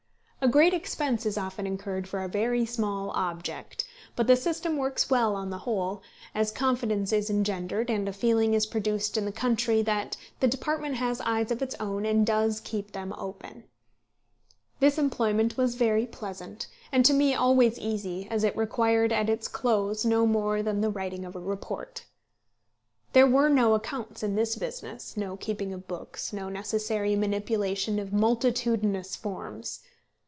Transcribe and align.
A 0.43 0.47
great 0.47 0.73
expense 0.73 1.23
is 1.27 1.37
often 1.37 1.67
incurred 1.67 2.07
for 2.07 2.23
a 2.23 2.27
very 2.27 2.65
small 2.65 3.11
object; 3.11 3.85
but 4.15 4.25
the 4.25 4.35
system 4.35 4.75
works 4.75 5.07
well 5.07 5.35
on 5.35 5.51
the 5.51 5.59
whole 5.59 6.01
as 6.33 6.49
confidence 6.51 7.13
is 7.13 7.29
engendered, 7.29 7.91
and 7.91 8.09
a 8.09 8.11
feeling 8.11 8.55
is 8.55 8.65
produced 8.65 9.17
in 9.17 9.25
the 9.25 9.31
country 9.31 9.83
that 9.83 10.17
the 10.39 10.47
department 10.47 10.95
has 10.95 11.21
eyes 11.21 11.51
of 11.51 11.61
its 11.61 11.75
own 11.79 12.07
and 12.07 12.25
does 12.25 12.59
keep 12.59 12.91
them 12.91 13.13
open. 13.19 13.65
This 14.79 14.97
employment 14.97 15.57
was 15.57 15.75
very 15.75 16.07
pleasant, 16.07 16.65
and 16.91 17.05
to 17.05 17.13
me 17.13 17.35
always 17.35 17.77
easy, 17.77 18.27
as 18.31 18.43
it 18.43 18.57
required 18.57 19.13
at 19.13 19.29
its 19.29 19.47
close 19.47 20.03
no 20.05 20.25
more 20.25 20.63
than 20.63 20.81
the 20.81 20.89
writing 20.89 21.23
of 21.23 21.35
a 21.35 21.39
report. 21.39 22.05
There 23.13 23.27
were 23.27 23.47
no 23.49 23.75
accounts 23.75 24.23
in 24.23 24.33
this 24.33 24.55
business, 24.55 25.15
no 25.15 25.37
keeping 25.37 25.71
of 25.71 25.87
books, 25.87 26.33
no 26.33 26.49
necessary 26.49 27.15
manipulation 27.15 27.99
of 27.99 28.11
multitudinous 28.11 29.15
forms. 29.15 29.81